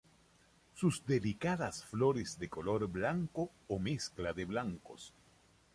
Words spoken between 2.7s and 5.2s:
blanco o mezcla de blancos.